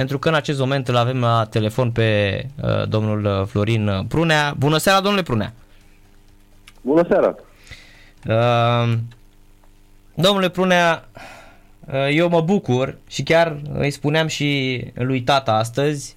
pentru 0.00 0.18
că 0.18 0.28
în 0.28 0.34
acest 0.34 0.58
moment 0.58 0.88
îl 0.88 0.96
avem 0.96 1.20
la 1.20 1.46
telefon 1.50 1.90
pe 1.90 2.40
uh, 2.62 2.88
domnul 2.88 3.46
Florin 3.46 3.90
Prunea. 4.08 4.54
Bună 4.58 4.76
seara, 4.76 5.00
domnule 5.00 5.22
Prunea! 5.22 5.52
Bună 6.80 7.06
seara! 7.08 7.34
Uh, 8.28 8.98
domnule 10.14 10.48
Prunea, 10.48 11.08
uh, 11.86 12.08
eu 12.10 12.28
mă 12.28 12.40
bucur 12.40 12.98
și 13.08 13.22
chiar 13.22 13.60
îi 13.72 13.90
spuneam 13.90 14.26
și 14.26 14.80
lui 14.94 15.22
tata 15.22 15.52
astăzi, 15.52 16.16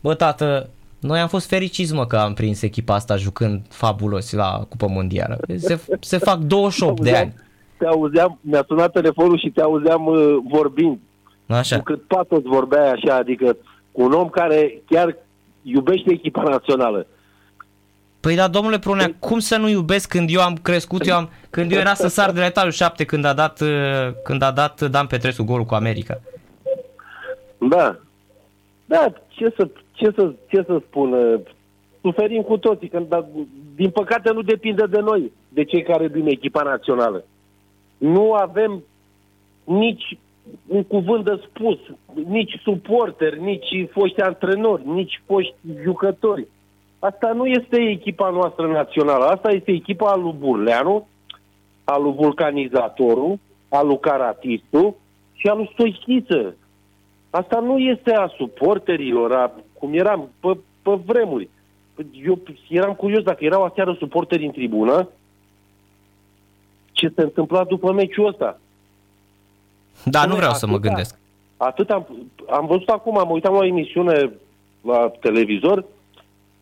bă 0.00 0.14
tată, 0.14 0.68
noi 1.00 1.18
am 1.18 1.28
fost 1.28 1.48
fericiți 1.48 1.94
mă 1.94 2.06
că 2.06 2.16
am 2.16 2.34
prins 2.34 2.62
echipa 2.62 2.94
asta 2.94 3.16
jucând 3.16 3.62
fabulos 3.68 4.32
la 4.32 4.66
Cupa 4.68 4.86
Mondială. 4.86 5.40
Se, 5.56 5.80
se 6.00 6.18
fac 6.18 6.38
28 6.38 7.00
de 7.02 7.16
ani. 7.16 7.34
Te 7.76 7.86
auzeam, 7.86 8.38
mi-a 8.40 8.64
sunat 8.66 8.92
telefonul 8.92 9.38
și 9.38 9.50
te 9.50 9.60
auzeam 9.60 10.06
uh, 10.06 10.36
vorbind. 10.50 10.98
Așa. 11.50 11.76
Cu 11.76 11.82
cât 11.82 12.02
patos 12.02 12.42
vorbeai 12.42 12.90
așa, 12.90 13.14
adică 13.14 13.56
cu 13.92 14.02
un 14.02 14.12
om 14.12 14.28
care 14.28 14.82
chiar 14.86 15.16
iubește 15.62 16.12
echipa 16.12 16.42
națională. 16.42 17.06
Păi 18.20 18.34
da, 18.34 18.48
domnule 18.48 18.78
Prunea, 18.78 19.04
păi... 19.04 19.16
cum 19.18 19.38
să 19.38 19.56
nu 19.56 19.68
iubesc 19.68 20.08
când 20.08 20.28
eu 20.32 20.40
am 20.40 20.54
crescut, 20.62 21.06
eu 21.06 21.16
am, 21.16 21.30
când 21.50 21.72
eu 21.72 21.78
era 21.78 21.94
să 21.94 22.08
sar 22.08 22.30
de 22.32 22.40
la 22.40 22.46
etajul 22.46 22.70
7 22.70 23.04
când 23.04 23.24
a 23.24 23.32
dat, 23.32 23.60
uh, 23.60 23.68
când 24.24 24.42
a 24.42 24.50
dat 24.50 24.80
Dan 24.80 25.06
Petrescu 25.06 25.44
golul 25.44 25.64
cu 25.64 25.74
America? 25.74 26.20
Da. 27.58 27.96
Da, 28.84 29.12
ce 29.28 29.52
să, 29.56 29.68
ce 29.92 30.12
să, 30.16 30.32
ce 30.48 30.64
să 30.66 30.80
spun, 30.86 31.40
suferim 32.00 32.42
cu 32.42 32.56
toții, 32.56 32.88
când, 32.88 33.08
dar, 33.08 33.24
din 33.74 33.90
păcate 33.90 34.32
nu 34.32 34.42
depinde 34.42 34.84
de 34.86 34.98
noi, 34.98 35.32
de 35.48 35.64
cei 35.64 35.82
care 35.82 36.08
din 36.08 36.26
echipa 36.26 36.62
națională. 36.62 37.24
Nu 37.98 38.32
avem 38.32 38.82
nici 39.64 40.18
un 40.66 40.84
cuvânt 40.84 41.24
de 41.24 41.40
spus, 41.48 41.78
nici 42.26 42.60
suporteri, 42.62 43.40
nici 43.40 43.88
foști 43.90 44.20
antrenori, 44.20 44.88
nici 44.88 45.22
foști 45.26 45.54
jucători. 45.82 46.46
Asta 46.98 47.32
nu 47.32 47.46
este 47.46 47.80
echipa 47.80 48.30
noastră 48.30 48.66
națională, 48.66 49.24
asta 49.24 49.50
este 49.50 49.70
echipa 49.70 50.10
al 50.10 50.22
lui 50.22 50.34
Burleanu, 50.38 51.08
al 51.84 52.02
lui 52.02 52.12
Vulcanizatorul, 52.12 53.38
al 53.68 53.86
lui 53.86 54.00
Caratistu 54.00 54.96
și 55.32 55.46
al 55.46 55.56
lui 55.56 55.70
Stoichiță. 55.72 56.56
Asta 57.30 57.60
nu 57.60 57.78
este 57.78 58.12
a 58.14 58.26
suporterilor, 58.36 59.32
a, 59.32 59.52
cum 59.72 59.94
eram 59.94 60.28
pe, 60.40 60.58
pe 60.82 60.90
vremuri. 61.04 61.48
Eu 62.24 62.38
eram 62.68 62.94
curios 62.94 63.22
dacă 63.22 63.44
erau 63.44 63.64
aseară 63.64 63.96
suporteri 63.98 64.44
în 64.44 64.50
tribună, 64.50 65.08
ce 66.92 67.12
se 67.14 67.22
întâmpla 67.22 67.64
după 67.64 67.92
meciul 67.92 68.26
ăsta. 68.26 68.60
Da, 70.04 70.24
nu 70.24 70.34
vreau 70.34 70.52
să 70.52 70.66
mă 70.66 70.78
gândesc. 70.78 71.18
Atât 71.56 71.90
am, 71.90 72.06
am 72.50 72.66
văzut 72.66 72.88
acum, 72.88 73.18
am 73.18 73.30
uitat 73.30 73.52
la 73.52 73.58
o 73.58 73.64
emisiune 73.64 74.32
la 74.80 75.12
televizor, 75.20 75.84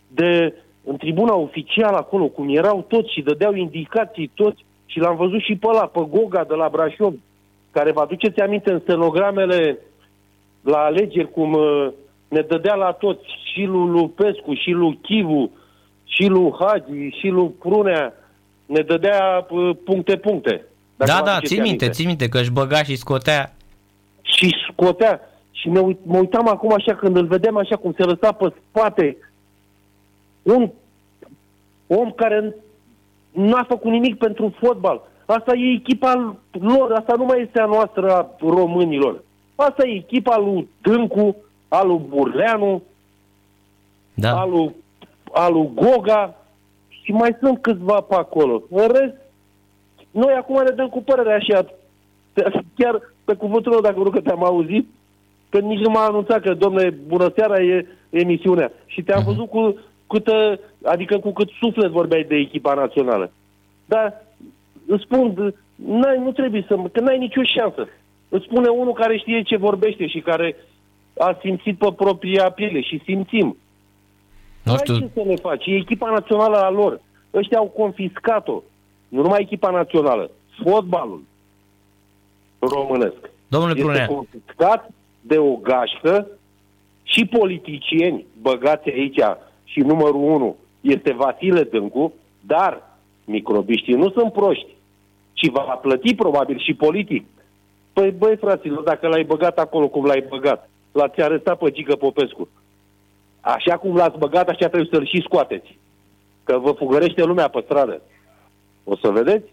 de 0.09 0.55
în 0.85 0.97
tribuna 0.97 1.35
oficială 1.35 1.97
acolo, 1.97 2.27
cum 2.27 2.57
erau 2.57 2.85
toți 2.89 3.13
și 3.13 3.23
dădeau 3.23 3.55
indicații 3.55 4.31
toți, 4.35 4.65
și 4.87 4.99
l-am 4.99 5.17
văzut 5.17 5.41
și 5.41 5.57
pe 5.57 5.67
ăla, 5.67 5.87
pe 5.87 6.07
Goga 6.11 6.45
de 6.45 6.55
la 6.55 6.69
Brașov, 6.69 7.15
care 7.71 7.93
vă 7.93 8.01
aduceți 8.01 8.41
aminte 8.41 8.73
în 8.73 8.81
stenogramele 8.81 9.79
la 10.61 10.79
alegeri, 10.79 11.31
cum 11.31 11.53
uh, 11.53 11.89
ne 12.29 12.41
dădea 12.41 12.75
la 12.75 12.93
toți, 12.93 13.27
și 13.53 13.63
lui 13.63 13.89
Lupescu, 13.89 14.55
și 14.55 14.71
lui 14.71 14.99
Chivu, 15.03 15.51
și 16.05 16.27
lui 16.27 16.53
Hagi, 16.59 17.17
și 17.19 17.29
lui 17.29 17.49
Prunea, 17.59 18.15
ne 18.67 18.81
dădea 18.81 19.47
uh, 19.51 19.77
puncte-puncte. 20.99 21.31
Da, 21.31 21.41
da, 21.41 21.47
țin 21.47 21.63
minte, 21.63 21.89
țin 21.89 22.07
minte 22.07 22.29
că 22.29 22.39
își 22.39 22.51
băga 22.51 22.83
și 22.83 22.97
scotea. 22.97 23.53
Și 24.23 24.55
scotea. 24.71 25.21
Și 25.51 25.69
ne 25.69 25.79
uit, 25.79 25.99
mă 26.03 26.19
uitam 26.19 26.49
acum 26.49 26.73
așa 26.73 26.95
când 26.95 27.17
îl 27.17 27.27
vedeam 27.27 27.57
așa 27.57 27.77
cum 27.77 27.95
se 27.97 28.03
lăsa 28.03 28.33
pe 28.33 28.53
spate. 28.69 29.17
Un 30.43 30.71
om 31.87 32.11
care 32.11 32.55
n-a 33.31 33.65
făcut 33.69 33.91
nimic 33.91 34.19
pentru 34.19 34.55
fotbal. 34.61 35.09
Asta 35.27 35.57
e 35.57 35.73
echipa 35.73 36.37
lor, 36.51 36.93
asta 36.93 37.15
nu 37.17 37.25
mai 37.25 37.43
este 37.43 37.61
a 37.61 37.67
noastră 37.67 38.13
a 38.13 38.31
românilor. 38.41 39.23
Asta 39.55 39.87
e 39.87 39.95
echipa 39.95 40.39
lui 40.39 40.69
Tâncu, 40.81 41.37
a 41.69 41.83
lui 41.83 42.01
Burleanu, 42.09 42.83
da. 44.15 44.41
a, 44.41 44.45
lui, 44.45 44.75
a 45.33 45.49
lui 45.49 45.71
Goga 45.75 46.35
și 46.89 47.13
mai 47.13 47.37
sunt 47.41 47.63
câțiva 47.63 48.01
pe 48.01 48.15
acolo. 48.15 48.63
În 48.71 48.89
rest, 48.89 49.15
noi 50.11 50.33
acum 50.33 50.63
ne 50.63 50.71
dăm 50.71 50.89
cu 50.89 51.03
părere 51.03 51.33
așa, 51.33 51.67
chiar 52.75 53.01
pe 53.25 53.35
cuvântul 53.35 53.73
meu, 53.73 53.81
dacă 53.81 53.99
nu 53.99 54.11
că 54.11 54.21
te-am 54.21 54.45
auzit, 54.45 54.89
că 55.49 55.59
nici 55.59 55.79
nu 55.79 55.91
m-a 55.91 56.05
anunțat 56.05 56.41
că, 56.41 56.55
domnule, 56.55 56.91
bună 57.07 57.33
seara, 57.37 57.63
e 57.63 57.87
emisiunea. 58.11 58.73
Și 58.87 59.03
te-am 59.03 59.23
uh-huh. 59.23 59.25
văzut 59.25 59.49
cu 59.49 59.79
câtă, 60.07 60.61
adică 60.85 61.19
cu 61.19 61.33
cât 61.33 61.49
suflet 61.61 61.91
vorbeai 61.91 62.25
de 62.29 62.37
echipa 62.37 62.75
națională. 62.75 63.33
Dar 63.85 64.25
îți 64.87 65.03
spun, 65.03 65.55
n-ai, 65.75 66.19
nu 66.19 66.33
trebuie 66.33 66.65
să, 66.69 66.77
că 66.93 67.01
n-ai 67.01 67.19
nicio 67.19 67.43
șansă. 67.43 67.89
Îți 68.29 68.45
spune 68.45 68.69
unul 68.69 68.93
care 68.93 69.17
știe 69.17 69.43
ce 69.43 69.57
vorbește 69.57 70.07
și 70.07 70.21
care 70.21 70.57
a 71.19 71.39
simțit 71.41 71.79
pe 71.79 71.93
propria 71.97 72.51
piele 72.51 72.81
și 72.81 73.01
simțim. 73.05 73.57
Nu 74.63 74.77
știu. 74.77 74.99
ce 74.99 75.11
să 75.15 75.23
ne 75.27 75.37
faci? 75.37 75.67
E 75.67 75.75
echipa 75.75 76.11
națională 76.11 76.57
a 76.57 76.71
lor. 76.71 77.01
Ăștia 77.35 77.59
au 77.59 77.67
confiscat-o. 77.67 78.63
Nu 79.09 79.23
numai 79.23 79.41
echipa 79.41 79.71
națională, 79.71 80.31
fotbalul 80.63 81.23
românesc. 82.59 83.31
Domnule 83.49 83.73
este 83.73 83.83
Prunea. 83.83 84.07
confiscat 84.07 84.91
de 85.21 85.39
o 85.39 85.55
gașcă 85.57 86.27
și 87.03 87.25
politicieni 87.25 88.27
băgați 88.41 88.89
aici 88.89 89.21
și 89.65 89.81
numărul 89.81 90.23
unu 90.23 90.57
este 90.81 91.13
Vasile 91.13 91.63
Dâncu, 91.63 92.13
dar 92.41 92.83
microbiștii 93.25 93.95
nu 93.95 94.11
sunt 94.11 94.33
proști, 94.33 94.77
ci 95.33 95.51
va 95.51 95.61
plăti 95.61 96.15
probabil 96.15 96.59
și 96.59 96.75
politic. 96.75 97.27
Păi 97.93 98.11
băi 98.11 98.37
fraților, 98.37 98.83
dacă 98.83 99.09
l-ai 99.09 99.25
băgat 99.25 99.59
acolo 99.59 99.89
cum 99.89 100.05
l-ai 100.05 100.25
băgat, 100.29 100.69
l-ați 100.93 101.21
arestat 101.21 101.59
pe 101.59 101.71
Gică 101.71 101.97
Popescu. 101.97 102.49
Așa 103.41 103.77
cum 103.77 103.97
l-ați 103.97 104.19
băgat, 104.19 104.49
așa 104.49 104.69
trebuie 104.69 104.89
să-l 104.93 105.07
și 105.07 105.23
scoateți. 105.25 105.79
Că 106.45 106.59
vă 106.59 106.73
fugărește 106.73 107.25
lumea 107.25 107.49
pe 107.49 107.61
stradă. 107.65 108.03
O 108.89 108.97
să 108.97 109.09
vedeți? 109.09 109.49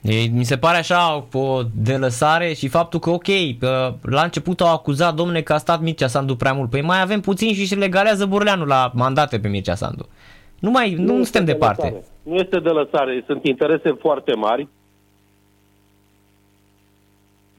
E, 0.00 0.28
mi 0.32 0.44
se 0.44 0.58
pare 0.58 0.76
așa 0.76 1.26
o 1.32 1.60
delăsare 1.82 2.52
și 2.52 2.68
faptul 2.68 3.00
că, 3.00 3.10
ok, 3.10 3.58
că 3.58 3.94
la 4.02 4.22
început 4.22 4.60
au 4.60 4.72
acuzat, 4.72 5.14
domne, 5.14 5.40
că 5.42 5.52
a 5.52 5.58
stat 5.58 5.80
Mircea 5.80 6.06
Sandu 6.06 6.36
prea 6.36 6.52
mult. 6.52 6.70
Păi 6.70 6.82
mai 6.82 7.00
avem 7.00 7.20
puțin 7.20 7.54
și 7.54 7.66
se 7.66 7.74
legalează 7.74 8.26
Burleanu 8.26 8.64
la 8.64 8.90
mandate 8.94 9.38
pe 9.38 9.48
Mircea 9.48 9.74
Sandu. 9.74 10.08
Nu 10.58 10.70
mai, 10.70 10.94
nu, 10.94 11.16
nu 11.16 11.22
suntem 11.22 11.44
de 11.44 11.52
departe. 11.52 11.82
Lăsare. 11.82 12.04
Nu 12.22 12.34
este 12.34 12.60
de 12.60 12.68
lăsare, 12.68 13.24
sunt 13.26 13.44
interese 13.44 13.90
foarte 14.00 14.34
mari 14.34 14.68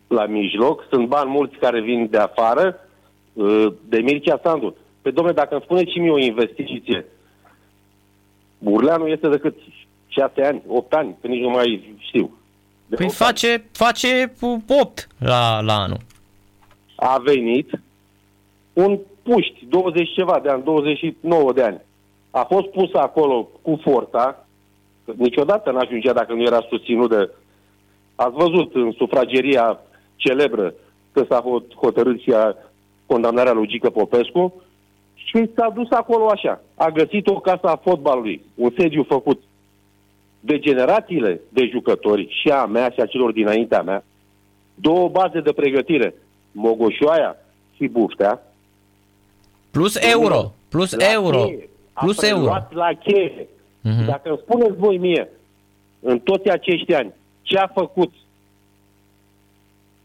la 0.07 0.25
mijloc, 0.25 0.85
sunt 0.89 1.07
bani 1.07 1.29
mulți 1.29 1.57
care 1.57 1.81
vin 1.81 2.07
de 2.09 2.17
afară, 2.17 2.79
uh, 3.33 3.67
de 3.89 3.97
Mircea 3.97 4.39
Sandu. 4.43 4.75
Pe 5.01 5.11
domne, 5.11 5.31
dacă 5.31 5.53
îmi 5.53 5.63
spuneți 5.63 5.91
și 5.91 5.99
mie 5.99 6.11
o 6.11 6.19
investiție, 6.19 7.05
Burleanu 8.57 9.07
este 9.07 9.29
decât 9.29 9.55
6 10.09 10.41
ani, 10.41 10.61
8 10.67 10.93
ani, 10.93 11.15
că 11.21 11.27
nici 11.27 11.41
nu 11.41 11.49
mai 11.49 11.95
știu. 11.97 12.37
De 12.85 12.95
păi 12.95 13.09
face, 13.09 13.51
ani. 13.51 13.63
face 13.71 14.33
8 14.81 15.07
la, 15.17 15.61
la 15.61 15.73
anul. 15.73 15.97
A 16.95 17.17
venit 17.17 17.69
un 18.73 18.99
puști, 19.23 19.65
20 19.69 20.13
ceva 20.13 20.39
de 20.43 20.49
ani, 20.49 20.63
29 20.63 21.53
de 21.53 21.63
ani. 21.63 21.81
A 22.31 22.43
fost 22.43 22.67
pus 22.67 22.93
acolo 22.93 23.49
cu 23.61 23.79
forța, 23.81 24.45
niciodată 25.15 25.71
n-ajungea 25.71 26.13
dacă 26.13 26.33
nu 26.33 26.41
era 26.41 26.65
susținut 26.69 27.09
de... 27.09 27.29
Ați 28.15 28.35
văzut 28.35 28.75
în 28.75 28.91
sufrageria 28.91 29.79
celebră 30.15 30.73
că 31.11 31.25
s-a 31.29 31.43
hotărât 31.75 32.21
și 32.21 32.31
a 32.31 32.55
condamnarea 33.05 33.51
lui 33.51 33.67
Gică 33.67 33.89
Popescu 33.89 34.61
și 35.13 35.49
s-a 35.55 35.69
dus 35.69 35.89
acolo 35.89 36.29
așa. 36.29 36.61
A 36.75 36.89
găsit 36.89 37.27
o 37.27 37.39
casă 37.39 37.67
a 37.67 37.81
fotbalului, 37.83 38.41
un 38.55 38.73
sediu 38.77 39.03
făcut 39.03 39.41
de 40.39 40.59
generațiile 40.59 41.41
de 41.49 41.67
jucători 41.71 42.27
și 42.41 42.49
a 42.49 42.65
mea 42.65 42.89
și 42.89 42.99
a 42.99 43.05
celor 43.05 43.31
dinaintea 43.31 43.81
mea, 43.81 44.03
două 44.75 45.09
baze 45.09 45.39
de 45.39 45.51
pregătire, 45.51 46.13
Mogoșoaia 46.51 47.35
și 47.75 47.87
Buftea. 47.87 48.43
Plus 49.71 49.95
euro, 49.95 50.53
plus 50.69 50.95
euro, 51.13 51.43
cheie, 51.43 51.69
plus 51.93 52.21
euro. 52.21 52.57
la 52.69 52.93
cheie. 53.03 53.47
Uh-huh. 53.47 54.05
Dacă 54.05 54.29
îmi 54.29 54.39
spuneți 54.41 54.77
voi 54.77 54.97
mie, 54.97 55.29
în 55.99 56.19
toți 56.19 56.49
acești 56.49 56.93
ani, 56.93 57.13
ce 57.41 57.57
a 57.57 57.67
făcut 57.67 58.13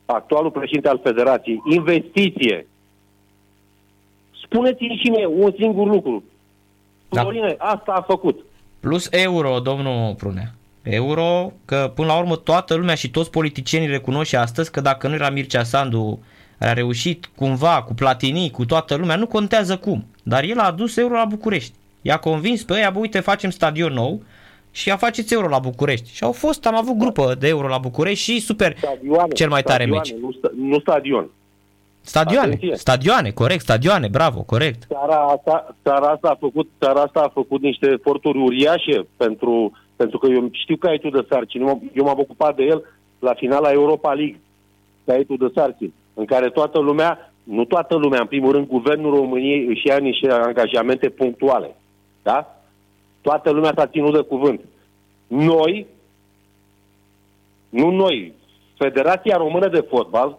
actualul 0.04 0.50
președinte 0.50 0.88
al 0.88 1.00
Federației, 1.02 1.62
investiție, 1.64 2.66
spuneți-mi 4.42 5.00
și 5.02 5.10
mie 5.10 5.26
un 5.26 5.52
singur 5.58 5.86
lucru. 5.86 6.24
Da. 7.08 7.20
Florine, 7.20 7.54
asta 7.58 7.92
a 7.92 8.00
făcut. 8.02 8.44
Plus 8.84 9.08
euro, 9.10 9.58
domnul 9.58 10.14
Prunea. 10.14 10.54
Euro, 10.82 11.52
că 11.64 11.92
până 11.94 12.06
la 12.06 12.18
urmă 12.18 12.36
toată 12.36 12.74
lumea 12.74 12.94
și 12.94 13.10
toți 13.10 13.30
politicienii 13.30 13.88
recunosc 13.88 14.28
și 14.28 14.36
astăzi 14.36 14.70
că 14.70 14.80
dacă 14.80 15.08
nu 15.08 15.14
era 15.14 15.30
Mircea 15.30 15.62
Sandu 15.62 16.22
a 16.58 16.72
reușit 16.72 17.30
cumva 17.36 17.82
cu 17.82 17.94
Platini, 17.94 18.50
cu 18.50 18.64
toată 18.64 18.94
lumea, 18.94 19.16
nu 19.16 19.26
contează 19.26 19.76
cum, 19.76 20.06
dar 20.22 20.42
el 20.42 20.58
a 20.58 20.66
adus 20.66 20.96
euro 20.96 21.14
la 21.14 21.24
București. 21.24 21.72
I-a 22.02 22.16
convins 22.16 22.62
pe 22.62 22.74
ei, 22.74 22.92
uite, 22.94 23.20
facem 23.20 23.50
stadion 23.50 23.92
nou 23.92 24.22
și 24.70 24.90
a 24.90 24.96
faceți 24.96 25.34
euro 25.34 25.48
la 25.48 25.58
București. 25.58 26.14
Și 26.14 26.24
au 26.24 26.32
fost, 26.32 26.66
am 26.66 26.76
avut 26.76 26.96
grupă 26.96 27.34
de 27.38 27.48
euro 27.48 27.68
la 27.68 27.78
București 27.78 28.32
și 28.32 28.40
super 28.40 28.76
Stadioane, 28.76 29.32
cel 29.34 29.48
mai 29.48 29.62
tare 29.62 29.84
stadioane, 29.84 30.10
meci. 30.12 30.20
Nu, 30.20 30.32
sta, 30.32 30.50
nu 30.56 30.78
stadion. 30.78 31.30
Stadioane, 32.06 32.46
Atenție. 32.54 32.76
stadioane, 32.76 33.30
corect, 33.30 33.60
stadioane, 33.62 34.08
bravo, 34.08 34.42
corect. 34.42 34.86
Țara 34.88 35.16
asta, 35.16 35.76
țara 35.82 36.06
asta, 36.08 36.28
a, 36.28 36.36
făcut, 36.40 36.68
țara 36.78 37.00
asta 37.00 37.20
a 37.20 37.28
făcut 37.28 37.60
niște 37.62 37.90
eforturi 37.90 38.38
uriașe 38.38 39.06
pentru, 39.16 39.72
pentru 39.96 40.18
că 40.18 40.26
eu 40.30 40.48
știu 40.52 40.76
caietul 40.76 41.10
de 41.10 41.26
sarcini. 41.30 41.64
Eu 41.68 41.80
m- 41.82 41.92
Eu 41.94 42.04
m-am 42.04 42.18
ocupat 42.18 42.56
de 42.56 42.62
el 42.62 42.82
la 43.18 43.34
finala 43.34 43.70
Europa 43.70 44.12
League, 44.12 44.40
caietul 45.04 45.36
de 45.36 45.50
sarcini, 45.54 45.94
în 46.14 46.24
care 46.24 46.48
toată 46.50 46.78
lumea, 46.78 47.32
nu 47.42 47.64
toată 47.64 47.96
lumea, 47.96 48.20
în 48.20 48.26
primul 48.26 48.52
rând, 48.52 48.66
Guvernul 48.66 49.14
României 49.14 49.66
își 49.66 49.86
ia 49.86 49.96
niște 49.96 50.30
angajamente 50.30 51.08
punctuale. 51.08 51.76
Da? 52.22 52.58
Toată 53.20 53.50
lumea 53.50 53.72
s-a 53.76 53.86
ținut 53.86 54.12
de 54.14 54.20
cuvânt. 54.20 54.60
Noi, 55.26 55.86
nu 57.68 57.90
noi, 57.90 58.32
Federația 58.76 59.36
Română 59.36 59.68
de 59.68 59.86
Fotbal 59.88 60.38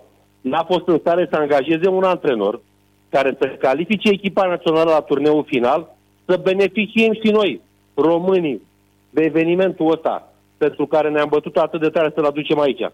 n-a 0.50 0.64
fost 0.64 0.88
în 0.88 0.98
stare 1.00 1.28
să 1.30 1.36
angajeze 1.36 1.88
un 1.88 2.04
antrenor 2.04 2.62
care 3.10 3.36
să 3.40 3.48
califice 3.48 4.10
echipa 4.10 4.48
națională 4.48 4.92
la 4.92 5.02
turneul 5.02 5.46
final, 5.48 5.96
să 6.26 6.40
beneficiem 6.44 7.14
și 7.14 7.32
noi, 7.32 7.62
românii, 7.94 8.62
de 9.10 9.22
evenimentul 9.22 9.92
ăsta, 9.92 10.34
pentru 10.58 10.86
care 10.86 11.10
ne-am 11.10 11.28
bătut 11.30 11.56
atât 11.56 11.82
de 11.82 11.90
tare 11.90 12.12
să-l 12.14 12.26
aducem 12.26 12.60
aici. 12.60 12.90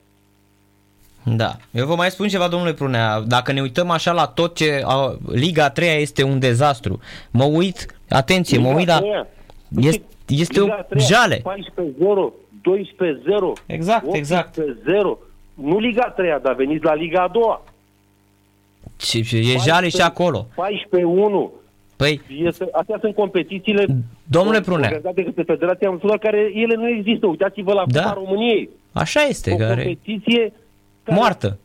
Da. 1.24 1.52
Eu 1.72 1.86
vă 1.86 1.96
mai 1.96 2.12
spun 2.12 2.28
ceva, 2.28 2.48
domnule 2.48 2.74
Prunea. 2.74 3.20
Dacă 3.20 3.52
ne 3.52 3.62
uităm 3.62 3.90
așa 3.90 4.12
la 4.12 4.28
tot 4.28 4.56
ce... 4.56 4.82
A, 4.86 5.18
Liga 5.28 5.70
3 5.70 6.02
este 6.02 6.24
un 6.24 6.40
dezastru. 6.40 7.00
Mă 7.32 7.44
uit, 7.44 7.86
atenție, 8.10 8.58
mă 8.58 8.74
uit 8.76 8.88
la... 8.88 9.00
Liga 9.00 9.28
Este, 9.88 10.04
este 10.28 10.60
o 10.60 10.64
Liga 10.64 10.78
a 10.80 10.82
treia, 10.82 11.08
jale. 11.08 11.38
14-0, 11.38 11.42
12-0, 11.42 11.44
Exact, 13.66 14.14
exact. 14.14 14.60
18-0. 14.60 14.64
Nu 15.62 15.80
Liga 15.80 16.14
3, 16.16 16.40
dar 16.42 16.54
veniți 16.56 16.84
la 16.84 16.94
Liga 16.94 17.22
a 17.24 17.28
doua. 17.28 17.64
Și, 19.00 19.24
și 19.24 19.38
e 19.38 19.58
jale 19.68 19.90
și 19.90 20.02
acolo. 20.02 20.48
14-1. 20.56 21.52
Păi, 21.96 22.22
Este, 22.44 22.68
astea 22.72 22.98
sunt 23.02 23.16
competițiile 23.16 23.86
Domnule 24.24 24.62
Prunea. 24.62 24.84
organizate 24.90 25.22
de 25.22 25.24
către 25.24 25.44
Federația 25.44 25.90
Națională, 25.90 26.20
care 26.20 26.52
ele 26.54 26.76
nu 26.76 26.88
există. 26.90 27.28
Uitați-vă 27.28 27.74
la 27.74 27.84
Da. 27.88 28.02
Cupa 28.02 28.14
României. 28.14 28.70
așa 28.92 29.22
este, 29.22 29.52
O 29.52 29.56
care 29.56 29.84
competiție 29.84 30.54
care 31.04 31.18
moartă. 31.18 31.58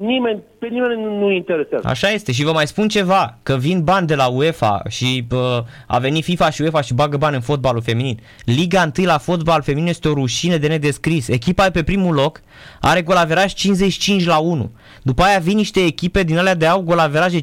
Nimeni, 0.00 0.42
pe 0.58 0.66
nimeni 0.66 1.02
nu, 1.02 1.18
nu 1.18 1.30
interesează. 1.30 1.88
Așa 1.88 2.10
este 2.10 2.32
și 2.32 2.44
vă 2.44 2.52
mai 2.52 2.66
spun 2.66 2.88
ceva, 2.88 3.38
că 3.42 3.56
vin 3.56 3.84
bani 3.84 4.06
de 4.06 4.14
la 4.14 4.26
UEFA 4.26 4.82
și 4.88 5.24
bă, 5.28 5.64
a 5.86 5.98
venit 5.98 6.24
FIFA 6.24 6.50
și 6.50 6.62
UEFA 6.62 6.80
și 6.80 6.94
bagă 6.94 7.16
bani 7.16 7.34
în 7.34 7.40
fotbalul 7.40 7.82
feminin. 7.82 8.20
Liga 8.44 8.90
1 8.98 9.06
la 9.06 9.18
fotbal 9.18 9.62
feminin 9.62 9.88
este 9.88 10.08
o 10.08 10.12
rușine 10.12 10.56
de 10.56 10.68
nedescris. 10.68 11.28
Echipa 11.28 11.66
e 11.66 11.70
pe 11.70 11.82
primul 11.82 12.14
loc, 12.14 12.40
are 12.80 13.02
golaveraj 13.02 13.52
55 13.52 14.24
la 14.24 14.38
1. 14.38 14.70
După 15.02 15.22
aia 15.22 15.38
vin 15.38 15.56
niște 15.56 15.84
echipe 15.84 16.22
din 16.22 16.38
alea 16.38 16.54
de 16.54 16.66
au 16.66 16.80
golaveraje 16.80 17.40
5-30, 17.40 17.42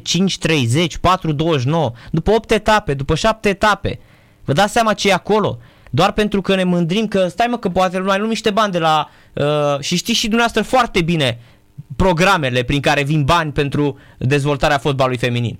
după 2.10 2.30
8 2.30 2.50
etape, 2.50 2.94
după 2.94 3.14
7 3.14 3.48
etape. 3.48 3.98
Vă 4.44 4.52
dați 4.52 4.72
seama 4.72 4.92
ce 4.92 5.08
e 5.08 5.12
acolo? 5.12 5.58
Doar 5.90 6.12
pentru 6.12 6.40
că 6.40 6.54
ne 6.54 6.64
mândrim 6.64 7.06
că, 7.06 7.26
stai 7.28 7.46
mă 7.50 7.58
că 7.58 7.68
poate 7.68 7.98
mai 7.98 8.18
luăm 8.18 8.28
niște 8.28 8.50
bani 8.50 8.72
de 8.72 8.78
la... 8.78 9.10
Uh, 9.32 9.80
și 9.80 9.96
știți 9.96 10.18
și 10.18 10.28
dumneavoastră 10.28 10.62
foarte 10.62 11.02
bine 11.02 11.38
programele 11.96 12.62
prin 12.62 12.80
care 12.80 13.02
vin 13.02 13.24
bani 13.24 13.52
pentru 13.52 13.98
dezvoltarea 14.18 14.78
fotbalului 14.78 15.18
feminin. 15.18 15.58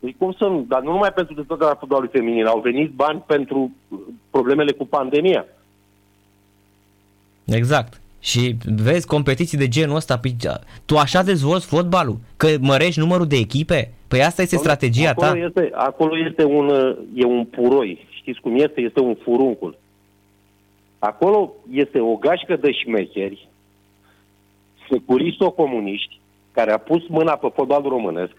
Păi 0.00 0.14
cum 0.18 0.32
să 0.32 0.44
nu? 0.44 0.64
Dar 0.68 0.82
nu 0.82 0.90
numai 0.90 1.12
pentru 1.12 1.34
dezvoltarea 1.34 1.74
fotbalului 1.74 2.10
feminin. 2.12 2.46
Au 2.46 2.60
venit 2.60 2.90
bani 2.90 3.22
pentru 3.26 3.72
uh, 3.88 3.98
problemele 4.30 4.72
cu 4.72 4.86
pandemia. 4.86 5.46
Exact. 7.44 8.00
Și 8.20 8.56
vezi 8.82 9.06
competiții 9.06 9.58
de 9.58 9.68
genul 9.68 9.96
ăsta, 9.96 10.18
păi, 10.18 10.36
tu 10.84 10.96
așa 10.96 11.22
dezvolți 11.22 11.66
fotbalul? 11.66 12.18
Că 12.36 12.48
mărești 12.60 13.00
numărul 13.00 13.26
de 13.26 13.36
echipe? 13.36 13.92
Păi 14.08 14.22
asta 14.22 14.42
este 14.42 14.56
strategia 14.56 15.10
acolo 15.10 15.26
ta. 15.26 15.38
Este, 15.38 15.70
acolo 15.74 16.18
este 16.28 16.44
un, 16.44 16.68
uh, 16.68 16.96
e 17.14 17.24
un 17.24 17.44
puroi. 17.44 18.06
Știți 18.10 18.40
cum 18.40 18.56
este? 18.56 18.80
Este 18.80 19.00
un 19.00 19.14
furuncul. 19.22 19.78
Acolo 20.98 21.52
este 21.70 22.00
o 22.00 22.16
gașcă 22.16 22.56
de 22.56 22.72
șmecheri, 22.72 23.48
securisto-comuniști, 24.90 26.20
care 26.52 26.72
a 26.72 26.78
pus 26.78 27.08
mâna 27.08 27.36
pe 27.36 27.48
fotbalul 27.54 27.88
românesc 27.88 28.34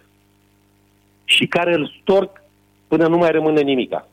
și 1.26 1.46
care 1.48 1.74
îl 1.74 1.94
storc 2.02 2.42
până 2.88 3.08
nu 3.08 3.18
mai 3.18 3.32
rămâne 3.32 3.62
nimica. 3.62 4.08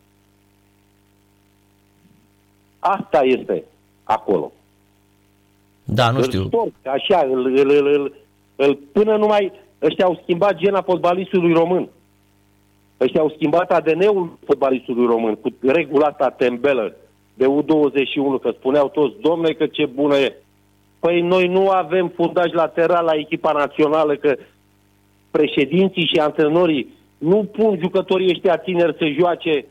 Asta 2.78 3.20
este 3.24 3.64
acolo. 4.04 4.52
Da, 5.84 6.10
nu 6.10 6.18
îl 6.18 6.24
știu. 6.24 6.46
storc, 6.46 6.72
așa, 6.84 7.26
îl, 7.30 7.46
îl, 7.46 7.70
îl, 7.70 7.86
îl, 7.86 8.14
îl, 8.56 8.78
până 8.92 9.16
numai 9.16 9.52
ăștia 9.82 10.04
au 10.04 10.20
schimbat 10.22 10.54
gena 10.54 10.82
fotbalistului 10.82 11.52
român. 11.52 11.88
Ăștia 13.00 13.20
au 13.20 13.32
schimbat 13.36 13.70
ADN-ul 13.70 14.38
fotbalistului 14.44 15.06
român 15.06 15.34
cu 15.34 15.54
regula 15.60 16.06
asta 16.06 16.30
tembelă 16.30 16.94
de 17.34 17.46
U21, 17.46 18.40
că 18.42 18.50
spuneau 18.58 18.88
toți, 18.88 19.20
domne, 19.20 19.52
că 19.52 19.66
ce 19.66 19.86
bună 19.86 20.16
e. 20.16 20.36
Păi 21.00 21.20
noi 21.20 21.48
nu 21.48 21.68
avem 21.68 22.12
fundaj 22.14 22.52
lateral 22.52 23.04
la 23.04 23.14
echipa 23.14 23.52
națională, 23.52 24.16
că 24.16 24.36
președinții 25.30 26.10
și 26.12 26.20
antrenorii 26.20 26.94
nu 27.18 27.44
pun 27.44 27.78
jucătorii 27.80 28.30
ăștia 28.30 28.56
tineri 28.56 28.96
să 28.98 29.06
joace 29.18 29.66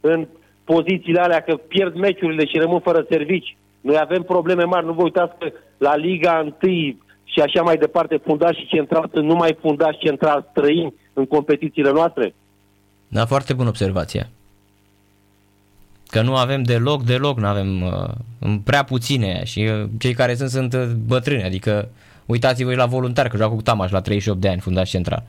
în 0.00 0.26
pozițiile 0.64 1.20
alea, 1.20 1.40
că 1.40 1.56
pierd 1.56 1.94
meciurile 1.94 2.46
și 2.46 2.58
rămân 2.58 2.80
fără 2.80 3.06
servici. 3.08 3.56
Noi 3.80 3.98
avem 4.00 4.22
probleme 4.22 4.64
mari, 4.64 4.86
nu 4.86 4.92
vă 4.92 5.02
uitați 5.02 5.34
că 5.38 5.52
la 5.78 5.96
Liga 5.96 6.52
1 6.62 6.96
și 7.24 7.40
așa 7.40 7.62
mai 7.62 7.76
departe, 7.76 8.16
fundași 8.16 8.60
și 8.60 8.66
central 8.66 9.08
sunt 9.12 9.24
numai 9.24 9.56
fundași 9.60 9.98
central 9.98 10.48
străini 10.50 10.94
în 11.12 11.26
competițiile 11.26 11.90
noastre. 11.90 12.34
Da, 13.08 13.26
foarte 13.26 13.52
bună 13.52 13.68
observația. 13.68 14.26
Că 16.14 16.22
nu 16.22 16.36
avem 16.36 16.62
deloc, 16.62 17.02
deloc, 17.02 17.38
nu 17.38 17.46
avem 17.46 17.82
uh, 17.82 18.54
prea 18.64 18.84
puține 18.84 19.44
și 19.44 19.60
uh, 19.60 19.88
cei 19.98 20.12
care 20.14 20.34
sunt 20.34 20.48
sunt 20.50 20.72
uh, 20.74 20.84
bătrâni, 21.06 21.42
adică 21.42 21.88
uitați-vă 22.26 22.74
la 22.74 22.86
voluntari 22.86 23.28
că 23.28 23.36
joacă 23.36 23.54
cu 23.54 23.62
Tamaș 23.62 23.90
la 23.90 24.00
38 24.00 24.40
de 24.40 24.48
ani, 24.48 24.60
fundaș 24.60 24.90
central. 24.90 25.22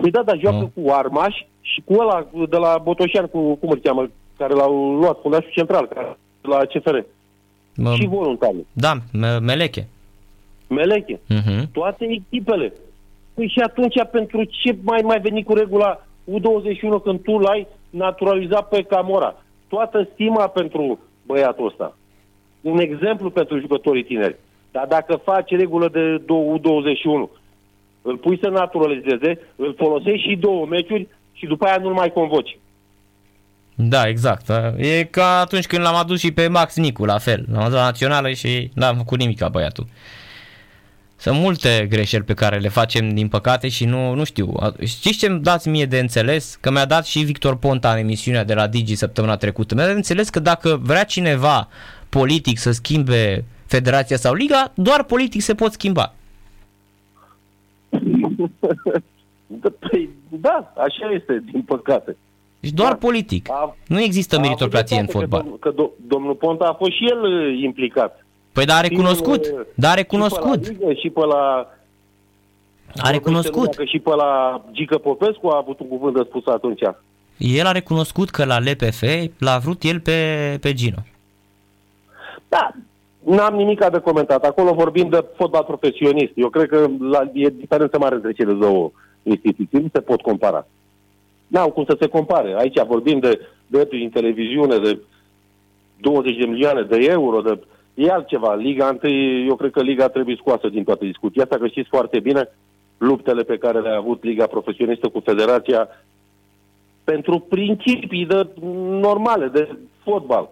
Păi 0.00 0.10
da, 0.10 0.22
dar 0.22 0.38
joacă 0.38 0.56
Nu. 0.56 0.82
cu 0.82 0.90
Armaș 0.90 1.34
și 1.60 1.82
cu 1.84 1.92
ăla 1.92 2.26
de 2.48 2.56
la 2.56 2.80
Botoșan, 2.82 3.26
cu, 3.26 3.54
cum 3.54 3.70
îl 3.70 3.78
cheamă, 3.82 4.10
care 4.36 4.54
l-au 4.54 4.94
luat, 4.94 5.18
fundașul 5.20 5.50
central, 5.54 5.86
care, 5.86 6.18
la 6.40 6.58
CFR. 6.58 6.96
Mă, 7.76 7.94
și 7.94 8.06
voluntari. 8.06 8.56
da, 8.72 8.92
me- 9.12 9.38
Meleche. 9.38 9.88
Meleche. 10.68 11.16
Uh-huh. 11.16 11.62
Toate 11.72 12.04
echipele. 12.10 12.72
Păi 13.34 13.48
și 13.48 13.58
atunci 13.60 13.94
pentru 14.10 14.44
ce 14.44 14.76
mai 14.82 15.00
mai 15.04 15.20
veni 15.20 15.42
cu 15.42 15.54
regula 15.54 16.06
U21 16.30 17.02
când 17.04 17.22
tu 17.22 17.38
l-ai 17.38 17.66
naturalizat 17.92 18.68
pe 18.68 18.82
Camora? 18.82 19.44
Toată 19.68 20.08
stima 20.12 20.46
pentru 20.48 20.98
băiatul 21.26 21.66
ăsta. 21.66 21.96
Un 22.60 22.78
exemplu 22.78 23.30
pentru 23.30 23.58
jucătorii 23.58 24.04
tineri. 24.04 24.36
Dar 24.70 24.86
dacă 24.86 25.20
faci 25.24 25.50
regulă 25.50 25.88
de 25.88 26.22
U21, 26.22 27.40
îl 28.02 28.16
pui 28.16 28.38
să 28.42 28.48
naturalizeze, 28.48 29.38
îl 29.56 29.74
folosești 29.78 30.28
și 30.28 30.36
două 30.36 30.66
meciuri 30.66 31.08
și 31.32 31.46
după 31.46 31.64
aia 31.64 31.76
nu-l 31.76 31.92
mai 31.92 32.12
convoci. 32.12 32.58
Da, 33.74 34.08
exact. 34.08 34.48
E 34.76 35.04
ca 35.04 35.40
atunci 35.40 35.66
când 35.66 35.82
l-am 35.82 35.94
adus 35.94 36.20
și 36.20 36.32
pe 36.32 36.48
Max 36.48 36.76
Nicu, 36.76 37.04
la 37.04 37.18
fel. 37.18 37.44
L-am 37.52 37.62
adus 37.62 37.74
la 37.74 37.84
națională 37.84 38.30
și 38.32 38.70
n-am 38.74 38.96
făcut 38.96 39.18
nimic 39.18 39.38
ca 39.38 39.48
băiatul. 39.48 39.86
Sunt 41.22 41.38
multe 41.38 41.86
greșeli 41.90 42.24
pe 42.24 42.34
care 42.34 42.58
le 42.58 42.68
facem 42.68 43.14
din 43.14 43.28
păcate 43.28 43.68
și 43.68 43.84
nu, 43.84 44.14
nu 44.14 44.24
știu. 44.24 44.52
Știți 44.84 45.18
ce 45.18 45.26
îmi 45.26 45.40
dați 45.40 45.68
mie 45.68 45.84
de 45.86 45.98
înțeles? 45.98 46.58
Că 46.60 46.70
mi-a 46.70 46.84
dat 46.84 47.06
și 47.06 47.18
Victor 47.22 47.56
Ponta 47.56 47.92
în 47.92 47.98
emisiunea 47.98 48.44
de 48.44 48.54
la 48.54 48.66
Digi 48.66 48.94
săptămâna 48.94 49.36
trecută. 49.36 49.74
Mi-a 49.74 49.82
dat 49.82 49.92
de 49.92 49.98
înțeles 49.98 50.28
că 50.28 50.40
dacă 50.40 50.80
vrea 50.82 51.04
cineva 51.04 51.68
politic 52.08 52.58
să 52.58 52.70
schimbe 52.70 53.44
federația 53.66 54.16
sau 54.16 54.34
liga, 54.34 54.72
doar 54.74 55.02
politic 55.04 55.40
se 55.40 55.54
pot 55.54 55.72
schimba. 55.72 56.14
Da, 59.46 59.68
păi, 59.88 60.08
da, 60.28 60.72
așa 60.76 61.10
este, 61.14 61.44
din 61.52 61.62
păcate. 61.62 62.16
Deci 62.60 62.70
doar 62.70 62.90
Da. 62.90 62.96
politic. 62.96 63.50
A- 63.50 63.76
Nu 63.86 64.00
există 64.00 64.34
A 64.34 64.38
avut 64.38 64.48
meritocrație 64.50 64.98
în 64.98 65.04
dreptate 65.06 65.24
fotbal. 65.26 65.40
Că, 65.40 65.46
domn, 65.46 65.58
că 65.58 65.70
do, 65.70 65.90
domnul 66.14 66.34
Ponta 66.34 66.64
a 66.64 66.72
fost 66.74 66.92
și 66.92 67.04
el 67.10 67.22
uh, 67.22 67.62
implicat. 67.62 68.26
Păi 68.52 68.64
da, 68.64 68.74
a 68.74 68.80
recunoscut. 68.80 69.44
Și, 69.44 69.50
uh, 69.54 69.60
Da, 69.74 69.88
a 69.88 69.90
Și 69.90 69.96
recunoscut. 69.96 70.60
pe 70.60 70.66
la 70.66 70.86
Ligă, 70.86 70.92
și 70.92 71.10
pe 71.10 71.24
la... 71.24 71.70
A 72.96 73.10
recunoscut. 73.10 73.74
Că 73.74 73.84
și 73.84 73.98
pe 73.98 74.14
la 74.14 74.64
Gică 74.72 74.98
Popescu 74.98 75.48
a 75.48 75.56
avut 75.56 75.80
un 75.80 75.88
cuvânt 75.88 76.14
de 76.14 76.22
spus 76.28 76.46
atunci. 76.46 76.80
El 77.36 77.66
a 77.66 77.72
recunoscut 77.72 78.30
că 78.30 78.44
la 78.44 78.58
LPF 78.58 79.02
l-a 79.38 79.58
vrut 79.58 79.82
el 79.82 80.00
pe, 80.00 80.58
pe 80.60 80.72
Gino. 80.72 80.96
Da, 82.48 82.74
N-am 83.24 83.54
nimic 83.54 83.84
de 83.84 83.98
comentat. 83.98 84.44
Acolo 84.44 84.72
vorbim 84.72 85.08
de 85.08 85.24
fotbal 85.36 85.64
profesionist. 85.64 86.32
Eu 86.34 86.48
cred 86.48 86.68
că 86.68 86.86
la, 87.00 87.30
e 87.32 87.48
diferență 87.48 87.98
mare 87.98 88.14
între 88.14 88.32
cele 88.32 88.52
două 88.52 88.90
instituții. 89.22 89.78
Nu 89.78 89.88
se 89.92 90.00
pot 90.00 90.20
compara. 90.20 90.66
N-au 91.46 91.70
cum 91.70 91.84
să 91.84 91.96
se 92.00 92.06
compare. 92.06 92.54
Aici 92.58 92.82
vorbim 92.86 93.18
de 93.18 93.40
drepturi 93.66 94.02
în 94.02 94.10
televiziune, 94.10 94.76
de 94.78 94.98
20 96.00 96.36
de 96.36 96.44
milioane 96.44 96.82
de 96.82 96.96
euro, 97.10 97.40
de... 97.40 97.58
E 97.94 98.10
altceva. 98.10 98.54
Liga 98.54 98.98
1, 99.02 99.12
eu 99.46 99.56
cred 99.56 99.70
că 99.70 99.82
Liga 99.82 100.08
trebuie 100.08 100.36
scoasă 100.38 100.68
din 100.68 100.84
toată 100.84 101.04
discuția 101.04 101.42
asta, 101.42 101.56
că 101.56 101.66
știți 101.66 101.88
foarte 101.88 102.20
bine 102.20 102.48
luptele 102.98 103.42
pe 103.42 103.58
care 103.58 103.80
le-a 103.80 103.96
avut 103.96 104.24
Liga 104.24 104.46
Profesionistă 104.46 105.08
cu 105.08 105.20
Federația 105.20 105.88
pentru 107.04 107.38
principii 107.38 108.26
de, 108.26 108.48
normale 109.00 109.46
de 109.46 109.76
fotbal. 110.02 110.48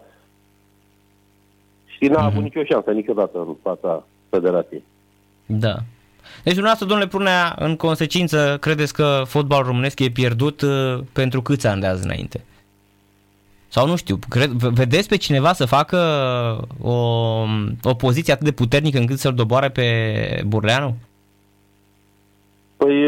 Și 1.85 2.07
n-a 2.07 2.19
mm-hmm. 2.19 2.25
avut 2.25 2.33
mhm. 2.33 2.43
nicio 2.43 2.63
șansă 2.63 2.91
niciodată 2.91 3.37
în 3.37 3.55
fața 3.61 4.05
Federației. 4.29 4.83
Da. 5.45 5.75
Deci 6.43 6.53
dumneavoastră, 6.53 6.85
domnule 6.85 7.09
Prunea, 7.09 7.55
în 7.59 7.75
consecință, 7.75 8.57
credeți 8.59 8.93
că 8.93 9.21
fotbalul 9.25 9.65
românesc 9.65 9.99
e 9.99 10.09
pierdut 10.09 10.61
uh, 10.61 10.99
pentru 11.13 11.41
câți 11.41 11.67
ani 11.67 11.81
de 11.81 11.87
azi 11.87 12.05
înainte? 12.05 12.45
Sau 13.73 13.87
nu 13.87 13.95
știu, 13.95 14.19
cred, 14.29 14.49
vedeți 14.49 15.07
pe 15.07 15.17
cineva 15.17 15.53
să 15.53 15.65
facă 15.65 15.97
o, 16.81 16.95
o 17.83 17.93
poziție 17.97 18.33
atât 18.33 18.45
de 18.45 18.51
puternică 18.51 18.97
încât 18.97 19.17
să-l 19.17 19.33
doboare 19.33 19.69
pe 19.69 19.85
Burleanu? 20.47 20.95
Păi, 22.77 23.03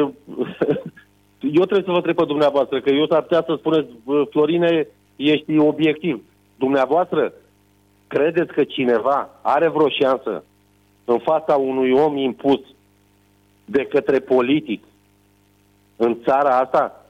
eu 1.60 1.65
trebuie 1.65 1.84
să 1.86 1.91
vă 1.91 1.96
întreb 1.96 2.15
pe 2.15 2.25
dumneavoastră, 2.25 2.82
că 2.82 2.89
eu 2.89 3.08
s-ar 3.08 3.22
putea 3.22 3.43
să 3.48 3.55
spuneți, 3.58 3.88
Florine, 4.29 4.88
ești 5.15 5.58
obiectiv. 5.58 6.24
Dumneavoastră, 6.55 7.34
credeți 8.08 8.53
că 8.53 8.63
cineva 8.63 9.29
are 9.41 9.67
vreo 9.67 9.89
șansă 9.89 10.43
în 11.05 11.20
fața 11.20 11.55
unui 11.55 11.91
om 11.91 12.17
impus 12.17 12.60
de 13.65 13.86
către 13.86 14.20
politic 14.20 14.84
în 15.96 16.17
țara 16.24 16.58
asta? 16.58 17.05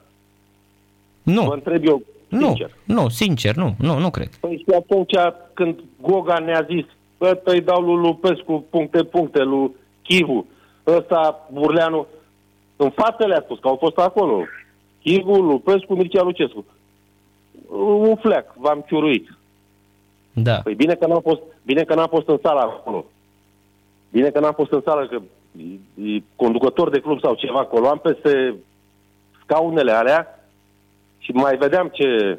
Nu. 1.22 1.42
Vă 1.42 1.54
întreb 1.54 1.86
eu 1.86 2.02
sincer. 2.38 2.70
Nu, 2.84 2.94
nu, 3.02 3.08
sincer, 3.08 3.54
nu, 3.54 3.74
nu, 3.78 3.98
nu 3.98 4.10
cred. 4.10 4.28
Păi 4.40 4.56
și 4.56 4.74
atunci 4.74 5.14
când 5.52 5.78
Goga 6.00 6.38
ne-a 6.38 6.66
zis, 6.70 6.84
bă, 7.18 7.40
îi 7.44 7.60
dau 7.60 7.80
lui 7.82 8.06
Lupescu 8.06 8.66
puncte, 8.70 9.04
puncte, 9.04 9.42
lui 9.42 9.70
Chivu, 10.02 10.46
ăsta, 10.86 11.48
Burleanu, 11.52 12.06
în 12.76 12.90
față 12.90 13.26
le-a 13.26 13.40
spus 13.44 13.58
că 13.58 13.68
au 13.68 13.76
fost 13.76 13.98
acolo. 13.98 14.44
Chivu, 15.02 15.34
Lupescu, 15.34 15.94
Mircea 15.94 16.22
Lucescu. 16.22 16.64
Un 17.86 18.16
fleac, 18.16 18.54
v-am 18.56 18.84
ciuruit. 18.86 19.28
Da. 20.32 20.54
Păi 20.54 20.74
bine 20.74 20.94
că 20.94 21.06
n-am 21.06 21.20
fost, 21.20 21.40
bine 21.62 21.82
că 21.82 21.94
n-am 21.94 22.08
fost 22.10 22.28
în 22.28 22.38
sală 22.42 22.60
acolo. 22.60 23.04
Bine 24.10 24.30
că 24.30 24.40
n-am 24.40 24.52
fost 24.52 24.72
în 24.72 24.80
sală, 24.84 25.06
că 25.06 25.20
e, 25.58 26.12
e 26.16 26.22
conducător 26.36 26.90
de 26.90 27.00
club 27.00 27.20
sau 27.20 27.34
ceva 27.34 27.58
acolo, 27.58 27.88
am 27.88 27.98
peste 27.98 28.54
scaunele 29.42 29.92
alea 29.92 30.43
și 31.24 31.30
mai 31.30 31.56
vedeam 31.56 31.90
ce, 31.92 32.38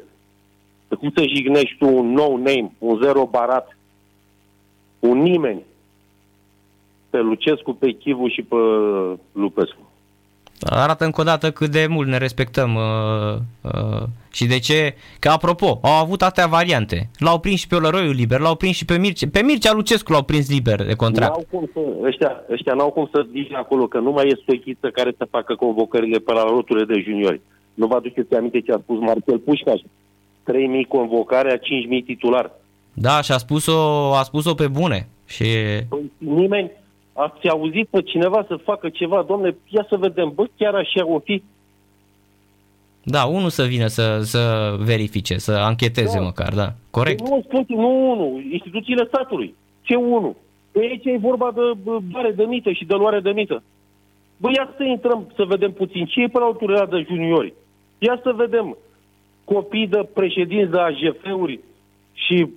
cum 0.98 1.12
să 1.14 1.24
jignești 1.34 1.76
tu 1.78 1.86
un 1.96 2.12
nou 2.12 2.36
name, 2.36 2.72
un 2.78 3.00
zero 3.02 3.26
barat, 3.26 3.78
un 4.98 5.18
nimeni, 5.18 5.62
pe 7.10 7.18
Lucescu, 7.18 7.72
pe 7.72 7.90
Chivu 7.90 8.28
și 8.28 8.42
pe 8.42 8.56
Lupescu. 9.32 9.90
Arată 10.60 11.04
încă 11.04 11.20
o 11.20 11.24
dată 11.24 11.50
cât 11.50 11.70
de 11.70 11.86
mult 11.88 12.08
ne 12.08 12.18
respectăm 12.18 12.74
uh, 12.74 13.36
uh, 13.60 14.02
și 14.32 14.46
de 14.46 14.58
ce, 14.58 14.94
că 15.18 15.28
apropo, 15.28 15.78
au 15.82 15.92
avut 16.02 16.22
atâtea 16.22 16.46
variante. 16.46 17.10
L-au 17.18 17.38
prins 17.38 17.58
și 17.60 17.66
pe 17.66 17.74
Olăroiu 17.74 18.10
liber, 18.10 18.40
l-au 18.40 18.56
prins 18.56 18.76
și 18.76 18.84
pe 18.84 18.98
Mircea, 18.98 19.26
pe 19.32 19.42
Mircea 19.42 19.72
Lucescu 19.72 20.12
l-au 20.12 20.22
prins 20.22 20.50
liber 20.50 20.84
de 20.84 20.94
contract. 20.94 21.32
N-au 21.32 21.46
cum 21.50 21.70
să, 21.72 22.06
ăștia, 22.06 22.44
ăștia 22.50 22.74
n-au 22.74 22.90
cum 22.90 23.08
să 23.12 23.26
zici 23.30 23.52
acolo 23.52 23.86
că 23.86 23.98
nu 23.98 24.10
mai 24.10 24.28
e 24.28 24.38
stoichiță 24.42 24.90
care 24.90 25.14
să 25.16 25.26
facă 25.30 25.54
convocările 25.54 26.18
pe 26.18 26.32
la 26.32 26.44
loturile 26.44 26.94
de 26.94 27.00
juniori. 27.00 27.40
Nu 27.76 27.86
vă 27.86 27.94
aduceți 27.94 28.34
aminte 28.34 28.60
ce 28.60 28.72
a 28.72 28.78
spus 28.78 28.98
Marcel 28.98 29.38
Pușcaș? 29.38 29.80
3.000 29.80 29.86
convocare, 30.88 31.58
5.000 31.58 31.60
titular. 32.04 32.50
Da, 32.92 33.20
și 33.20 33.32
a 33.32 33.38
spus-o, 33.38 33.78
a 34.14 34.22
spus-o 34.22 34.54
pe 34.54 34.68
bune. 34.68 35.08
Și... 35.26 35.44
Păi, 35.88 36.10
nimeni, 36.18 36.70
ați 37.12 37.48
auzit 37.48 37.86
pe 37.88 38.02
cineva 38.02 38.44
să 38.48 38.56
facă 38.56 38.88
ceva, 38.88 39.24
domne, 39.28 39.56
ia 39.68 39.86
să 39.88 39.96
vedem, 39.96 40.32
bă, 40.34 40.44
chiar 40.56 40.74
așa 40.74 41.06
o 41.06 41.18
fi? 41.18 41.42
Da, 43.02 43.24
unul 43.24 43.48
să 43.48 43.64
vină 43.64 43.86
să, 43.86 44.20
să 44.22 44.74
verifice, 44.78 45.38
să 45.38 45.52
ancheteze 45.52 46.18
da. 46.18 46.24
măcar, 46.24 46.54
da, 46.54 46.72
corect. 46.90 47.28
Nu, 47.28 47.42
spun, 47.44 47.64
nu 47.68 48.10
unul, 48.10 48.42
instituțiile 48.52 49.04
statului. 49.06 49.54
Ce 49.82 49.94
unul? 49.94 50.36
Pe 50.72 50.78
aici 50.78 51.04
e 51.04 51.18
vorba 51.18 51.52
de 51.54 51.60
dare 52.12 52.30
de 52.30 52.44
mită 52.44 52.70
și 52.72 52.84
de 52.84 52.94
luare 52.94 53.20
de 53.20 53.30
mită. 53.30 53.62
Bă, 54.36 54.48
ia 54.56 54.74
să 54.76 54.82
intrăm 54.82 55.32
să 55.36 55.44
vedem 55.44 55.72
puțin 55.72 56.04
ce 56.04 56.20
e 56.20 56.26
pe 56.26 56.38
la 56.38 56.86
de 56.86 57.04
juniori. 57.08 57.54
Ia 57.98 58.20
să 58.22 58.32
vedem 58.36 58.76
copii 59.44 59.86
de 59.86 60.08
președinți 60.14 60.70
de 60.70 60.78
AGF-uri 60.78 61.60
și 62.12 62.48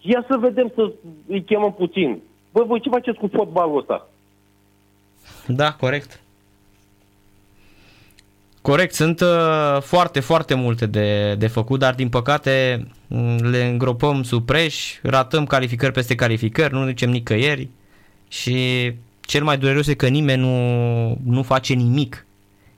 ia 0.00 0.24
să 0.28 0.36
vedem 0.40 0.72
să 0.74 0.92
îi 1.28 1.42
chemăm 1.42 1.72
puțin. 1.72 2.20
Bă, 2.52 2.64
voi 2.64 2.80
ce 2.80 2.88
faceți 2.88 3.18
cu 3.18 3.28
fotbalul 3.32 3.78
ăsta? 3.78 4.08
Da, 5.46 5.72
corect. 5.72 6.20
Corect, 8.62 8.94
sunt 8.94 9.20
uh, 9.20 9.80
foarte, 9.80 10.20
foarte 10.20 10.54
multe 10.54 10.86
de, 10.86 11.34
de 11.34 11.46
făcut, 11.46 11.78
dar 11.78 11.94
din 11.94 12.08
păcate 12.08 12.86
mm, 13.06 13.36
le 13.50 13.64
îngropăm 13.64 14.22
sub 14.22 14.44
preș, 14.44 14.98
ratăm 15.02 15.46
calificări 15.46 15.92
peste 15.92 16.14
calificări, 16.14 16.72
nu 16.72 16.84
ducem 16.84 17.10
nicăieri 17.10 17.68
și 18.28 18.92
cel 19.20 19.44
mai 19.44 19.58
dureros 19.58 19.86
e 19.86 19.94
că 19.94 20.08
nimeni 20.08 20.40
nu, 20.40 21.18
nu 21.24 21.42
face 21.42 21.74
nimic. 21.74 22.25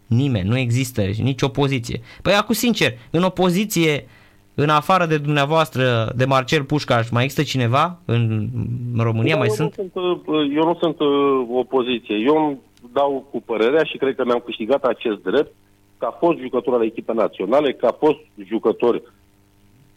Nimeni, 0.08 0.48
nu 0.48 0.58
există 0.58 1.02
nici 1.02 1.42
opoziție. 1.42 2.00
Păi 2.22 2.32
acum 2.32 2.54
sincer, 2.54 2.92
în 3.10 3.22
opoziție 3.22 4.06
în 4.54 4.68
afară 4.68 5.06
de 5.06 5.18
dumneavoastră, 5.18 6.12
de 6.16 6.24
Marcel 6.24 6.64
Pușcaș, 6.64 7.10
mai 7.10 7.22
există 7.22 7.42
cineva 7.42 7.98
în 8.04 8.48
România? 8.96 9.32
Da, 9.32 9.38
mai 9.38 9.48
eu 9.48 9.54
sunt? 9.54 9.76
Nu 9.76 9.88
sunt? 9.92 10.26
Uh, 10.26 10.50
eu 10.54 10.64
nu 10.64 10.74
sunt 10.80 11.00
uh, 11.00 11.46
opoziție. 11.50 12.16
Eu 12.16 12.46
îmi 12.46 12.58
dau 12.92 13.26
cu 13.30 13.40
părerea 13.40 13.82
și 13.84 13.96
cred 13.96 14.14
că 14.14 14.24
mi-am 14.24 14.42
câștigat 14.44 14.84
acest 14.84 15.22
drept 15.22 15.52
ca 15.98 16.16
fost 16.18 16.38
jucător 16.38 16.74
al 16.74 16.84
echipei 16.84 17.14
naționale, 17.14 17.72
ca 17.72 17.96
fost 17.98 18.18
jucător 18.46 19.02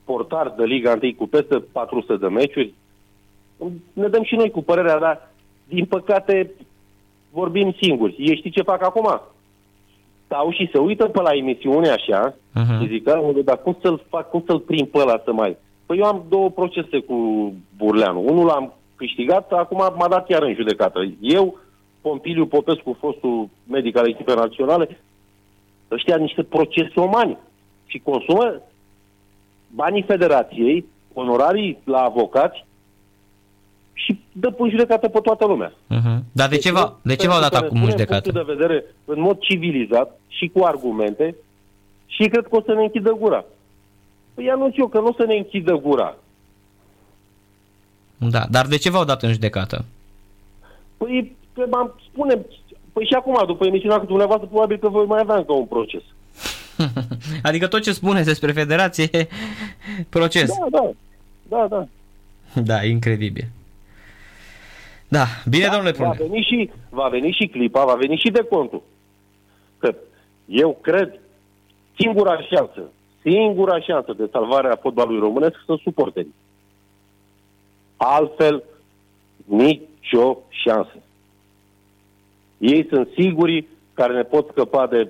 portar 0.04 0.54
de 0.58 0.64
Liga 0.64 1.00
1 1.02 1.14
cu 1.14 1.28
peste 1.28 1.60
400 1.72 2.16
de 2.16 2.28
meciuri. 2.28 2.74
Ne 3.94 4.08
dăm 4.08 4.24
și 4.24 4.36
noi 4.36 4.50
cu 4.50 4.62
părerea, 4.62 5.00
dar 5.00 5.32
din 5.68 5.86
păcate 5.86 6.52
vorbim 7.32 7.76
singuri. 7.82 8.16
Ei 8.18 8.38
știi 8.38 8.52
ce 8.52 8.62
fac 8.62 8.84
acum? 8.84 9.22
Stau 10.32 10.52
și 10.52 10.70
se 10.72 10.78
uită 10.78 11.06
pe 11.06 11.22
la 11.22 11.34
emisiune 11.34 11.90
așa 11.90 12.34
uh-huh. 12.34 12.80
și 12.82 12.88
zic, 12.88 13.04
da, 13.04 13.22
dar 13.44 13.62
cum 13.62 13.78
să-l 13.82 14.02
fac, 14.10 14.30
cum 14.30 14.44
să-l 14.46 14.60
prind 14.60 14.88
pe 14.88 14.98
ăla 14.98 15.22
să 15.24 15.32
mai... 15.34 15.58
Păi 15.86 15.98
eu 15.98 16.06
am 16.06 16.24
două 16.30 16.50
procese 16.50 17.00
cu 17.00 17.18
Burleanu. 17.78 18.24
Unul 18.28 18.46
l-am 18.46 18.74
câștigat, 18.96 19.52
acum 19.52 19.78
m-a 19.98 20.08
dat 20.08 20.26
chiar 20.26 20.44
în 20.44 20.54
judecată. 20.54 21.00
Eu, 21.20 21.60
Pompiliu 22.02 22.46
Popescu, 22.46 22.98
fostul 23.00 23.50
medic 23.68 23.98
al 23.98 24.08
echipei 24.08 24.36
naționale, 24.36 25.00
ăștia 25.92 26.16
niște 26.16 26.44
procese 26.44 27.00
umani 27.00 27.38
și 27.86 28.00
consumă 28.00 28.62
banii 29.76 30.04
federației, 30.04 30.86
onorarii 31.14 31.78
la 31.84 32.00
avocați 32.00 32.66
și 34.04 34.20
dă 34.32 34.54
în 34.58 34.70
judecată 34.70 35.08
pe 35.08 35.20
toată 35.20 35.46
lumea. 35.46 35.70
Uh-huh. 35.70 36.20
Dar 36.32 36.48
de 36.48 36.56
deci, 36.56 36.64
ce, 36.64 36.72
va, 36.72 37.00
de 37.02 37.16
ce 37.16 37.28
v-au 37.28 37.40
dat 37.40 37.54
acum 37.56 37.84
în 37.84 37.90
judecată? 37.90 38.32
de 38.32 38.44
vedere 38.46 38.86
în 39.06 39.22
mod 39.22 39.40
civilizat 39.40 40.20
și 40.28 40.52
cu 40.54 40.64
argumente 40.64 41.36
și 42.06 42.28
cred 42.28 42.48
că 42.50 42.56
o 42.56 42.62
să 42.62 42.74
ne 42.74 42.82
închidă 42.82 43.12
gura. 43.20 43.46
Păi 44.34 44.50
anunț 44.50 44.76
eu 44.78 44.88
că 44.88 45.00
nu 45.00 45.08
o 45.08 45.14
să 45.14 45.24
ne 45.28 45.36
închidă 45.36 45.76
gura. 45.76 46.16
Da, 48.18 48.46
dar 48.50 48.66
de 48.66 48.78
ce 48.78 48.90
v-au 48.90 49.06
dat 49.06 49.24
în 49.24 49.32
judecată? 49.32 49.86
Păi, 50.98 51.36
că 51.54 51.66
m-am 51.70 52.00
spune, 52.12 52.46
păi 52.94 53.06
și 53.06 53.14
acum, 53.14 53.44
după 53.46 53.66
emisiunea 53.66 54.00
cu 54.00 54.06
dumneavoastră, 54.06 54.48
probabil 54.48 54.78
că 54.78 54.90
voi 54.90 55.06
mai 55.06 55.20
avea 55.20 55.36
încă 55.36 55.54
un 55.54 55.66
proces. 55.66 56.02
adică 57.48 57.68
tot 57.68 57.82
ce 57.82 57.92
spuneți 57.92 58.28
despre 58.28 58.52
federație 58.52 59.10
proces. 60.10 60.50
Da, 60.50 60.68
da, 60.70 60.92
da, 61.50 61.68
da. 61.68 61.88
Da, 62.62 62.84
incredibil. 62.84 63.48
Da, 65.18 65.26
bine, 65.50 65.66
da, 65.66 65.72
domnule 65.72 65.92
Va 65.98 66.14
veni, 66.18 66.42
și, 66.42 66.70
va 66.90 67.08
veni 67.08 67.32
și 67.32 67.48
clipa, 67.48 67.86
va 67.86 67.94
veni 67.94 68.18
și 68.18 68.30
de 68.30 68.44
contul. 68.50 68.84
Că 69.78 69.96
eu 70.46 70.78
cred 70.82 71.20
singura 72.00 72.42
șansă, 72.42 72.82
singura 73.22 73.80
șansă 73.80 74.14
de 74.18 74.30
salvare 74.32 74.68
a 74.68 74.76
fotbalului 74.76 75.20
românesc 75.20 75.56
sunt 75.66 75.80
suporterii. 75.80 76.36
Altfel, 77.98 78.64
nicio 79.46 80.38
șansă. 80.50 80.96
Ei 82.58 82.88
sunt 82.90 83.08
sigurii 83.18 83.68
care 83.94 84.14
ne 84.14 84.24
pot 84.24 84.48
scăpa 84.52 84.88
de 84.88 85.08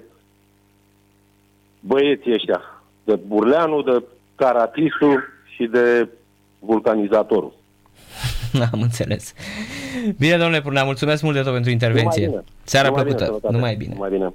băieții 1.80 2.34
ăștia, 2.34 2.84
de 3.04 3.16
Burleanu, 3.16 3.82
de 3.82 4.04
Caratisu 4.36 5.24
și 5.56 5.66
de 5.66 6.10
vulcanizatorul. 6.60 7.54
Am 8.74 8.82
înțeles. 8.82 9.34
Bine, 10.18 10.38
domnule 10.38 10.62
Prunea, 10.62 10.84
mulțumesc 10.84 11.22
mult 11.24 11.36
de 11.36 11.42
tot 11.42 11.54
pentru 11.54 11.72
intervenție. 11.72 12.26
Numai 12.26 12.42
bine. 12.44 12.54
Seara 12.64 12.88
Numai 12.88 13.04
plăcută. 13.04 13.24
bine, 13.26 13.38
sănătate. 13.40 13.54
Numai 13.56 13.76
bine. 13.76 13.94
Numai 13.94 14.10
bine. 14.10 14.34